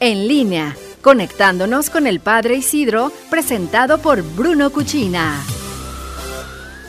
en 0.00 0.26
línea, 0.26 0.76
conectándonos 1.02 1.90
con 1.90 2.06
el 2.06 2.20
Padre 2.20 2.56
Isidro, 2.56 3.12
presentado 3.30 3.98
por 3.98 4.22
Bruno 4.34 4.70
Cuchina. 4.70 5.44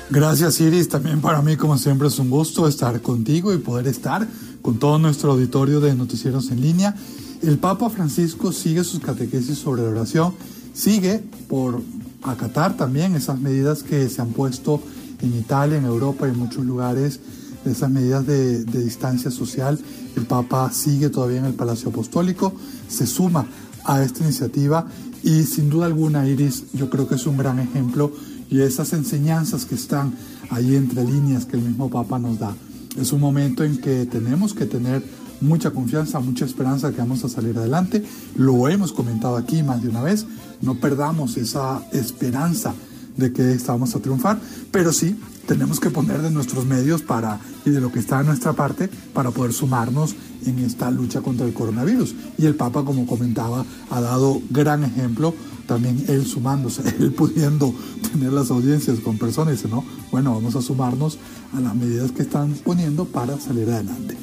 Gracias 0.10 0.60
Iris, 0.60 0.89
también 0.89 1.21
para 1.21 1.42
mí 1.42 1.55
como 1.55 1.78
siempre 1.78 2.08
es 2.08 2.20
un 2.20 2.29
gusto 2.29 2.68
estar 2.68 3.02
contigo 3.02 3.54
y 3.54 3.60
poder 3.60 3.88
estar 3.88 4.28
con 4.62 4.78
todo 4.78 5.00
nuestro 5.00 5.32
auditorio 5.32 5.79
de 5.79 5.96
noticieros 5.96 6.52
en 6.52 6.62
línea. 6.62 6.96
El 7.42 7.58
Papa 7.58 7.89
Francisco 7.89 8.51
sigue 8.51 8.83
sus 8.83 8.99
catequesis 8.99 9.57
sobre 9.57 9.83
la 9.83 9.89
oración, 9.89 10.33
sigue 10.73 11.23
por 11.47 11.81
acatar 12.23 12.78
también 12.78 13.15
esas 13.15 13.39
medidas 13.39 13.83
que 13.83 14.07
se 14.09 14.21
han 14.21 14.29
puesto 14.29 14.81
en 15.21 15.37
Italia, 15.37 15.78
en 15.78 15.85
Europa 15.85 16.27
y 16.27 16.31
en 16.31 16.39
muchos 16.39 16.66
lugares, 16.66 17.20
esas 17.66 17.89
medidas 17.89 18.25
de, 18.25 18.63
de 18.63 18.84
distancia 18.84 19.31
social. 19.31 19.80
El 20.16 20.25
Papa 20.25 20.71
sigue 20.71 21.09
todavía 21.09 21.39
en 21.39 21.45
el 21.45 21.53
Palacio 21.53 21.89
Apostólico, 21.89 22.53
se 22.88 23.07
suma 23.07 23.45
a 23.83 24.03
esta 24.03 24.23
iniciativa 24.23 24.88
y 25.23 25.43
sin 25.43 25.69
duda 25.69 25.85
alguna, 25.85 26.27
Iris, 26.27 26.66
yo 26.73 26.89
creo 26.89 27.07
que 27.07 27.16
es 27.16 27.25
un 27.27 27.38
gran 27.38 27.59
ejemplo 27.59 28.11
y 28.49 28.61
esas 28.61 28.93
enseñanzas 28.93 29.66
que 29.66 29.75
están 29.75 30.13
ahí 30.49 30.75
entre 30.75 31.03
líneas 31.05 31.45
que 31.45 31.57
el 31.57 31.63
mismo 31.63 31.89
Papa 31.89 32.19
nos 32.19 32.39
da. 32.39 32.55
Es 32.99 33.13
un 33.13 33.21
momento 33.21 33.63
en 33.63 33.77
que 33.77 34.05
tenemos 34.05 34.53
que 34.53 34.66
tener 34.66 35.03
mucha 35.39 35.71
confianza, 35.71 36.19
mucha 36.19 36.45
esperanza 36.45 36.91
que 36.91 36.97
vamos 36.97 37.23
a 37.23 37.30
salir 37.30 37.57
adelante. 37.57 38.03
Lo 38.35 38.67
hemos 38.67 38.91
comentado 38.91 39.38
aquí 39.38 39.63
más 39.63 39.81
de 39.81 39.89
una 39.89 40.02
vez. 40.02 40.25
No 40.61 40.75
perdamos 40.75 41.38
esa 41.38 41.81
esperanza 41.93 42.73
de 43.21 43.31
que 43.31 43.57
vamos 43.67 43.95
a 43.95 43.99
triunfar, 43.99 44.39
pero 44.71 44.91
sí 44.91 45.17
tenemos 45.48 45.80
que 45.80 45.89
poner 45.89 46.21
de 46.21 46.31
nuestros 46.31 46.66
medios 46.66 47.02
para 47.02 47.39
y 47.66 47.71
de 47.71 47.81
lo 47.81 47.91
que 47.91 47.99
está 47.99 48.20
a 48.20 48.23
nuestra 48.23 48.53
parte 48.53 48.89
para 49.13 49.31
poder 49.31 49.53
sumarnos 49.53 50.16
en 50.45 50.59
esta 50.59 50.91
lucha 50.91 51.21
contra 51.21 51.45
el 51.45 51.53
coronavirus. 51.53 52.16
Y 52.38 52.45
el 52.45 52.55
Papa, 52.55 52.84
como 52.84 53.05
comentaba, 53.05 53.66
ha 53.89 54.02
dado 54.02 54.41
gran 54.49 54.83
ejemplo 54.83 55.33
también 55.67 56.03
él 56.08 56.25
sumándose, 56.25 56.83
él 56.99 57.14
pudiendo 57.14 57.73
tener 58.11 58.33
las 58.33 58.52
audiencias 58.52 58.99
con 58.99 59.17
personas, 59.17 59.55
dice, 59.55 59.69
no, 59.69 59.86
bueno, 60.11 60.33
vamos 60.33 60.55
a 60.55 60.61
sumarnos 60.61 61.17
a 61.53 61.61
las 61.61 61.75
medidas 61.75 62.11
que 62.11 62.23
están 62.23 62.53
poniendo 62.66 63.05
para 63.05 63.39
salir 63.39 63.69
adelante. 63.69 64.17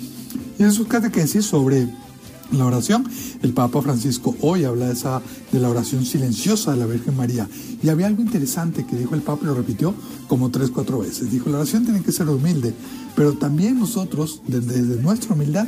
Y 0.59 0.63
en 0.63 0.73
sus 0.73 0.87
catequesis 0.89 1.47
sobre 1.47 1.89
la 2.53 2.67
oración, 2.67 3.05
el 3.43 3.53
Papa 3.53 3.83
Francisco 3.83 4.35
hoy 4.41 4.65
habla 4.65 4.89
de, 4.89 5.61
la 5.61 5.69
oración 5.69 6.05
silenciosa 6.05 6.73
de 6.73 6.79
la 6.79 6.87
Virgen 6.87 7.17
María. 7.17 7.49
Y 7.83 7.89
había 7.89 8.07
algo 8.07 8.23
interesante 8.23 8.87
que 8.87 8.97
dijo 8.97 9.15
el 9.15 9.23
Papa, 9.23 9.47
lo 9.47 9.55
repitió 9.55 9.95
como 10.29 10.51
tres, 10.51 10.71
cuatro 10.71 11.01
veces. 11.01 11.31
Dijo, 11.31 11.51
la 11.51 11.59
oración 11.59 11.85
tiene 11.85 12.03
que 12.03 12.13
ser 12.13 12.29
humilde, 12.29 12.75
pero 13.15 13.35
también 13.35 13.79
nosotros, 13.79 14.43
desde, 14.47 14.83
desde 14.83 15.03
nuestra 15.03 15.35
humildad, 15.35 15.67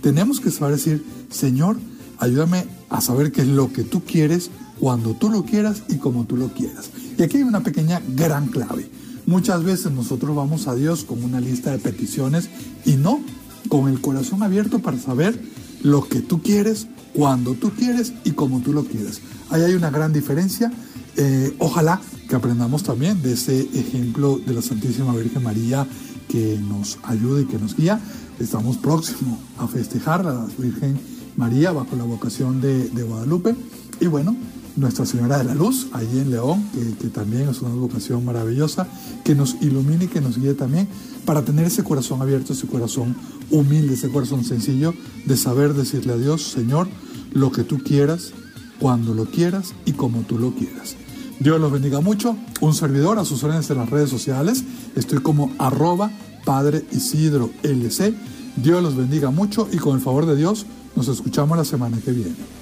tenemos 0.00 0.40
que 0.40 0.50
saber 0.50 0.76
decir, 0.76 1.04
Señor, 1.30 1.76
ayúdame 2.18 2.66
a 2.88 3.00
saber 3.00 3.32
qué 3.32 3.42
es 3.42 3.48
lo 3.48 3.72
que 3.72 3.84
tú 3.84 4.02
quieres 4.02 4.50
cuando 4.80 5.14
tú 5.14 5.30
lo 5.30 5.44
quieras 5.44 5.82
y 5.88 5.96
como 5.96 6.24
tú 6.24 6.36
lo 6.36 6.52
quieras. 6.52 6.90
Y 7.18 7.22
aquí 7.22 7.36
hay 7.36 7.42
una 7.42 7.62
pequeña 7.62 8.00
gran 8.16 8.48
clave. 8.48 8.90
Muchas 9.26 9.62
veces 9.62 9.92
nosotros 9.92 10.34
vamos 10.34 10.66
a 10.66 10.74
Dios 10.74 11.04
con 11.04 11.22
una 11.22 11.40
lista 11.40 11.70
de 11.70 11.78
peticiones 11.78 12.48
y 12.84 12.94
no 12.94 13.20
con 13.68 13.88
el 13.88 14.00
corazón 14.00 14.42
abierto 14.42 14.80
para 14.80 14.98
saber 14.98 15.40
lo 15.82 16.08
que 16.08 16.20
tú 16.20 16.42
quieres, 16.42 16.86
cuando 17.12 17.54
tú 17.54 17.70
quieres 17.70 18.12
y 18.24 18.32
como 18.32 18.60
tú 18.60 18.72
lo 18.72 18.84
quieres. 18.84 19.20
Ahí 19.50 19.62
hay 19.62 19.74
una 19.74 19.90
gran 19.90 20.12
diferencia. 20.12 20.72
Eh, 21.16 21.54
ojalá 21.58 22.00
que 22.28 22.36
aprendamos 22.36 22.82
también 22.82 23.22
de 23.22 23.34
ese 23.34 23.60
ejemplo 23.74 24.38
de 24.38 24.54
la 24.54 24.62
Santísima 24.62 25.14
Virgen 25.14 25.42
María 25.42 25.86
que 26.28 26.58
nos 26.58 26.98
ayude 27.02 27.42
y 27.42 27.46
que 27.46 27.58
nos 27.58 27.76
guía. 27.76 28.00
Estamos 28.38 28.78
próximos 28.78 29.38
a 29.58 29.68
festejar 29.68 30.20
a 30.20 30.32
la 30.32 30.46
Virgen 30.56 30.98
María 31.36 31.72
bajo 31.72 31.96
la 31.96 32.04
vocación 32.04 32.60
de, 32.60 32.88
de 32.88 33.02
Guadalupe. 33.02 33.54
Y 34.00 34.06
bueno, 34.06 34.34
nuestra 34.76 35.06
Señora 35.06 35.38
de 35.38 35.44
la 35.44 35.54
Luz, 35.54 35.88
allí 35.92 36.18
en 36.18 36.30
León, 36.30 36.64
que, 37.00 37.08
también 37.08 37.48
es 37.48 37.60
una 37.62 37.74
vocación 37.74 38.24
maravillosa, 38.24 38.88
que 39.24 39.34
nos 39.34 39.56
ilumine 39.60 40.08
que 40.08 40.20
nos 40.20 40.38
guíe 40.38 40.54
también 40.54 40.88
para 41.24 41.44
tener 41.44 41.66
ese 41.66 41.84
corazón 41.84 42.22
abierto, 42.22 42.52
ese 42.52 42.66
corazón 42.66 43.14
humilde, 43.50 43.94
ese 43.94 44.10
corazón 44.10 44.44
sencillo 44.44 44.94
de 45.26 45.36
saber 45.36 45.74
decirle 45.74 46.14
a 46.14 46.16
Dios, 46.16 46.42
Señor, 46.42 46.88
lo 47.32 47.52
que 47.52 47.64
tú 47.64 47.78
quieras, 47.78 48.32
cuando 48.78 49.14
lo 49.14 49.26
quieras 49.26 49.74
y 49.84 49.92
como 49.92 50.22
tú 50.22 50.38
lo 50.38 50.54
quieras. 50.54 50.96
Dios 51.38 51.60
los 51.60 51.72
bendiga 51.72 52.00
mucho. 52.00 52.36
Un 52.60 52.74
servidor 52.74 53.18
a 53.18 53.24
sus 53.24 53.42
órdenes 53.42 53.68
en 53.70 53.78
las 53.78 53.90
redes 53.90 54.10
sociales. 54.10 54.64
Estoy 54.96 55.18
como 55.18 55.52
arroba 55.58 56.10
Padre 56.44 56.84
Isidro 56.92 57.50
LC. 57.62 58.14
Dios 58.56 58.82
los 58.82 58.96
bendiga 58.96 59.30
mucho 59.30 59.68
y 59.72 59.78
con 59.78 59.96
el 59.96 60.02
favor 60.02 60.26
de 60.26 60.36
Dios 60.36 60.66
nos 60.94 61.08
escuchamos 61.08 61.56
la 61.56 61.64
semana 61.64 61.98
que 62.04 62.12
viene. 62.12 62.61